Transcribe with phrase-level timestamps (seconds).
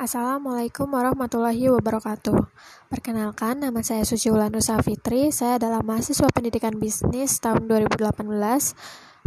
[0.00, 2.48] Assalamualaikum warahmatullahi wabarakatuh.
[2.88, 5.28] Perkenalkan, nama saya Suci Ulanusa Fitri.
[5.28, 8.08] Saya adalah mahasiswa pendidikan bisnis tahun 2018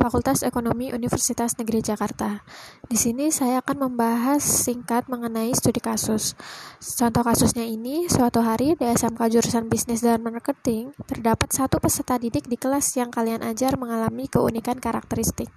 [0.00, 2.40] Fakultas Ekonomi Universitas Negeri Jakarta.
[2.88, 6.32] Di sini saya akan membahas singkat mengenai studi kasus.
[6.80, 12.48] Contoh kasusnya ini, suatu hari di SMK jurusan Bisnis dan Marketing, terdapat satu peserta didik
[12.48, 15.52] di kelas yang kalian ajar mengalami keunikan karakteristik.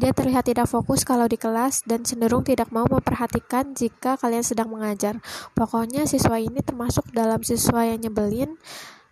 [0.00, 4.72] Dia terlihat tidak fokus kalau di kelas dan cenderung tidak mau memperhatikan jika kalian sedang
[4.72, 5.20] mengajar.
[5.52, 8.56] Pokoknya siswa ini termasuk dalam siswa yang nyebelin,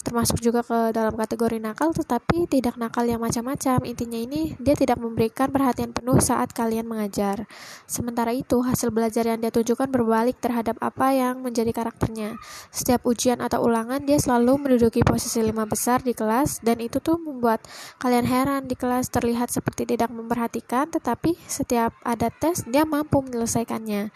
[0.00, 3.82] termasuk juga ke dalam kategori nakal tetapi tidak nakal yang macam-macam.
[3.84, 7.44] Intinya ini dia tidak memberikan perhatian penuh saat kalian mengajar.
[7.84, 12.38] Sementara itu hasil belajar yang dia tunjukkan berbalik terhadap apa yang menjadi karakternya.
[12.70, 17.20] Setiap ujian atau ulangan dia selalu menduduki posisi lima besar di kelas dan itu tuh
[17.20, 17.62] membuat
[18.00, 19.10] kalian heran di kelas.
[19.12, 24.10] Terlihat seperti tidak memperhatikan tetapi setiap ada tes dia mampu menyelesaikannya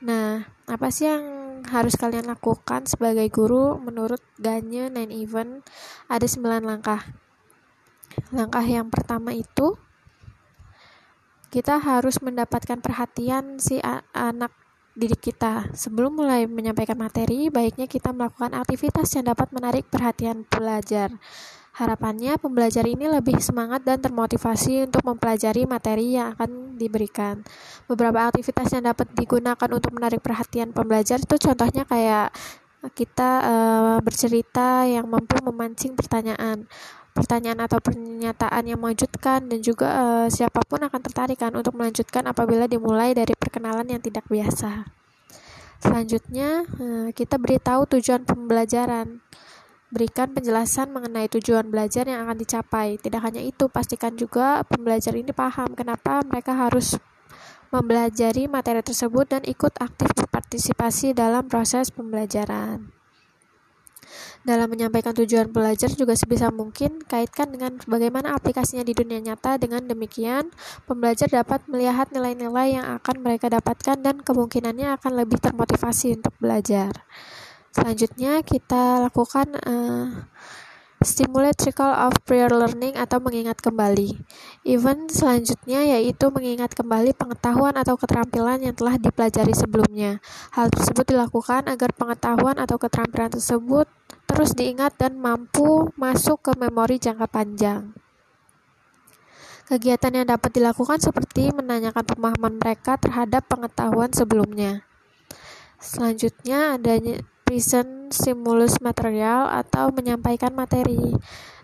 [0.00, 1.24] nah apa sih yang
[1.66, 5.66] harus kalian lakukan sebagai guru menurut Ganye Nine Event
[6.06, 7.02] ada 9 langkah.
[8.30, 9.76] Langkah yang pertama itu
[11.50, 13.80] kita harus mendapatkan perhatian si
[14.12, 14.52] anak
[14.96, 15.70] didik kita.
[15.76, 21.12] Sebelum mulai menyampaikan materi, baiknya kita melakukan aktivitas yang dapat menarik perhatian pelajar.
[21.76, 27.44] Harapannya pembelajar ini lebih semangat dan termotivasi untuk mempelajari materi yang akan diberikan.
[27.84, 32.32] Beberapa aktivitas yang dapat digunakan untuk menarik perhatian pembelajar itu contohnya kayak
[32.96, 36.64] kita uh, bercerita yang mampu memancing pertanyaan
[37.16, 42.24] pertanyaan atau pernyataan yang mengejutkan dan juga uh, siapa pun akan tertarik kan untuk melanjutkan
[42.28, 44.84] apabila dimulai dari perkenalan yang tidak biasa.
[45.80, 49.20] Selanjutnya, uh, kita beritahu tujuan pembelajaran.
[49.86, 52.98] Berikan penjelasan mengenai tujuan belajar yang akan dicapai.
[52.98, 56.98] Tidak hanya itu, pastikan juga pembelajar ini paham kenapa mereka harus
[57.70, 62.90] mempelajari materi tersebut dan ikut aktif berpartisipasi dalam proses pembelajaran.
[64.46, 69.58] Dalam menyampaikan tujuan belajar juga sebisa mungkin kaitkan dengan bagaimana aplikasinya di dunia nyata.
[69.58, 70.54] Dengan demikian,
[70.86, 76.94] pembelajar dapat melihat nilai-nilai yang akan mereka dapatkan dan kemungkinannya akan lebih termotivasi untuk belajar.
[77.76, 80.24] Selanjutnya kita lakukan uh,
[81.04, 84.16] stimulate recall of prior learning atau mengingat kembali.
[84.64, 90.24] Event selanjutnya yaitu mengingat kembali pengetahuan atau keterampilan yang telah dipelajari sebelumnya.
[90.56, 93.84] Hal tersebut dilakukan agar pengetahuan atau keterampilan tersebut
[94.24, 97.92] terus diingat dan mampu masuk ke memori jangka panjang.
[99.68, 104.80] Kegiatan yang dapat dilakukan seperti menanyakan pemahaman mereka terhadap pengetahuan sebelumnya.
[105.76, 111.14] Selanjutnya adanya present stimulus material atau menyampaikan materi.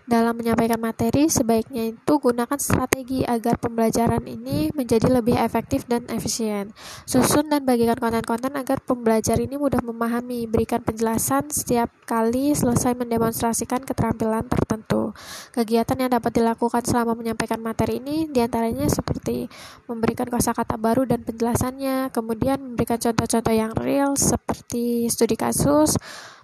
[0.03, 6.75] Dalam menyampaikan materi, sebaiknya itu gunakan strategi agar pembelajaran ini menjadi lebih efektif dan efisien.
[7.07, 10.43] Susun dan bagikan konten-konten agar pembelajar ini mudah memahami.
[10.43, 15.15] Berikan penjelasan setiap kali selesai mendemonstrasikan keterampilan tertentu.
[15.55, 19.47] Kegiatan yang dapat dilakukan selama menyampaikan materi ini di antaranya seperti
[19.87, 25.95] memberikan kosakata baru dan penjelasannya, kemudian memberikan contoh-contoh yang real seperti studi kasus,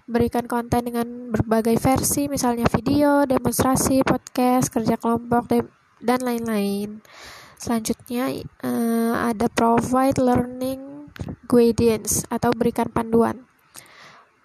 [0.10, 5.54] berikan konten dengan berbagai versi, misalnya video, demonstrasi, podcast, kerja kelompok,
[6.02, 7.06] dan lain-lain.
[7.62, 8.34] Selanjutnya
[8.66, 11.12] uh, ada provide learning
[11.46, 13.46] guidance atau berikan panduan.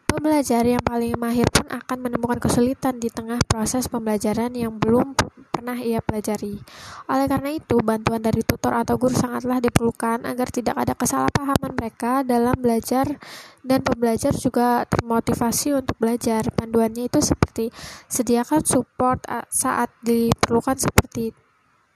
[0.04, 5.16] Pembelajar yang paling mahir pun akan menemukan kesulitan di tengah proses pembelajaran yang belum
[5.64, 6.60] pernah ia pelajari.
[7.08, 12.20] Oleh karena itu, bantuan dari tutor atau guru sangatlah diperlukan agar tidak ada kesalahpahaman mereka
[12.20, 13.16] dalam belajar
[13.64, 16.52] dan pembelajar juga termotivasi untuk belajar.
[16.52, 17.72] Panduannya itu seperti
[18.12, 21.32] sediakan support saat diperlukan seperti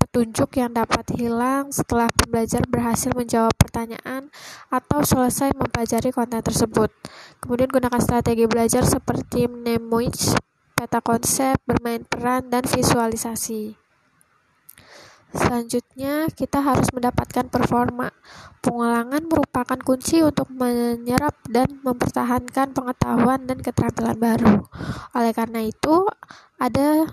[0.01, 4.33] petunjuk yang dapat hilang setelah pembelajar berhasil menjawab pertanyaan
[4.73, 6.89] atau selesai mempelajari konten tersebut.
[7.45, 10.33] Kemudian gunakan strategi belajar seperti mnemonics,
[10.89, 13.77] peta konsep, bermain peran, dan visualisasi.
[15.37, 18.09] Selanjutnya, kita harus mendapatkan performa.
[18.65, 24.65] Pengulangan merupakan kunci untuk menyerap dan mempertahankan pengetahuan dan keterampilan baru.
[25.13, 26.09] Oleh karena itu,
[26.57, 27.05] ada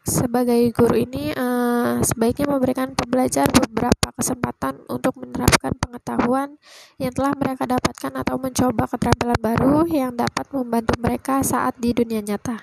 [0.00, 1.63] sebagai guru ini uh,
[2.00, 6.56] sebaiknya memberikan pembelajar beberapa kesempatan untuk menerapkan pengetahuan
[6.96, 12.24] yang telah mereka dapatkan atau mencoba keterampilan baru yang dapat membantu mereka saat di dunia
[12.24, 12.60] nyata.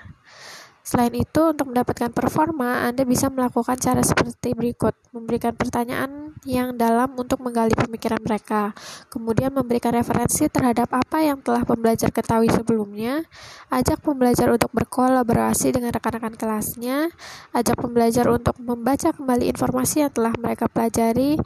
[0.92, 7.16] Selain itu, untuk mendapatkan performa, Anda bisa melakukan cara seperti berikut: memberikan pertanyaan yang dalam
[7.16, 8.76] untuk menggali pemikiran mereka,
[9.08, 13.24] kemudian memberikan referensi terhadap apa yang telah pembelajar ketahui sebelumnya,
[13.72, 17.08] ajak pembelajar untuk berkolaborasi dengan rekan-rekan kelasnya,
[17.56, 21.40] ajak pembelajar untuk membaca kembali informasi yang telah mereka pelajari,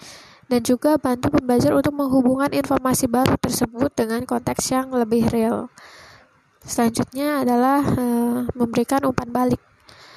[0.50, 5.70] dan juga bantu pembelajar untuk menghubungkan informasi baru tersebut dengan konteks yang lebih real.
[6.66, 8.06] Selanjutnya adalah e,
[8.54, 9.62] memberikan umpan balik.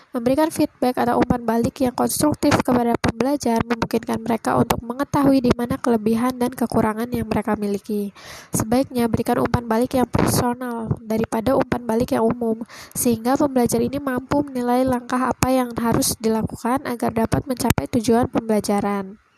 [0.09, 5.77] Memberikan feedback atau umpan balik yang konstruktif kepada pembelajar memungkinkan mereka untuk mengetahui di mana
[5.77, 8.09] kelebihan dan kekurangan yang mereka miliki.
[8.49, 12.65] Sebaiknya berikan umpan balik yang personal daripada umpan balik yang umum,
[12.97, 19.28] sehingga pembelajar ini mampu menilai langkah apa yang harus dilakukan agar dapat mencapai tujuan pembelajaran.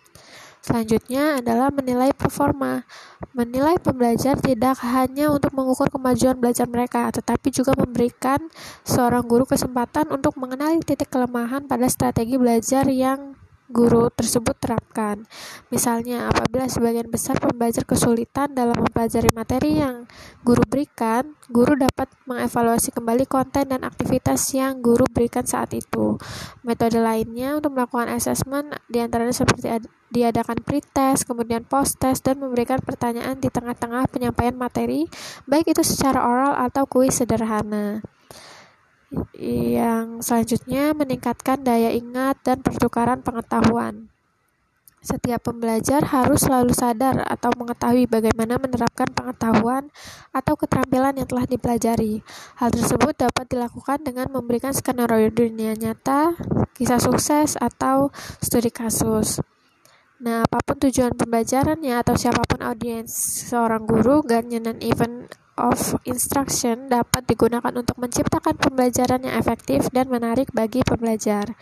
[0.61, 2.85] Selanjutnya adalah menilai performa.
[3.33, 8.45] Menilai pembelajar tidak hanya untuk mengukur kemajuan belajar mereka, tetapi juga memberikan
[8.85, 13.40] seorang guru kesempatan untuk mengenali titik kelemahan pada strategi belajar yang
[13.71, 15.23] guru tersebut terapkan.
[15.71, 20.05] Misalnya, apabila sebagian besar pembelajar kesulitan dalam mempelajari materi yang
[20.43, 26.19] guru berikan, guru dapat mengevaluasi kembali konten dan aktivitas yang guru berikan saat itu.
[26.67, 33.39] Metode lainnya untuk melakukan asesmen di antaranya seperti diadakan pretest, kemudian post-test, dan memberikan pertanyaan
[33.39, 35.07] di tengah-tengah penyampaian materi,
[35.47, 38.03] baik itu secara oral atau kuis sederhana.
[39.35, 44.07] Yang selanjutnya meningkatkan daya ingat dan pertukaran pengetahuan.
[45.01, 49.89] Setiap pembelajar harus selalu sadar atau mengetahui bagaimana menerapkan pengetahuan
[50.29, 52.21] atau keterampilan yang telah dipelajari.
[52.61, 56.37] Hal tersebut dapat dilakukan dengan memberikan skenario dunia nyata,
[56.77, 58.13] kisah sukses, atau
[58.45, 59.41] studi kasus.
[60.21, 63.09] Nah, apa pun tujuan pembelajarannya atau siapa pun audiens
[63.49, 70.11] seorang guru, ganyan dan event of instruction dapat digunakan untuk menciptakan pembelajaran yang efektif dan
[70.11, 71.55] menarik bagi pembelajar.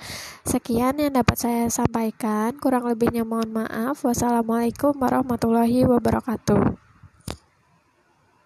[0.43, 4.01] Sekian yang dapat saya sampaikan, kurang lebihnya mohon maaf.
[4.01, 6.88] Wassalamualaikum warahmatullahi wabarakatuh.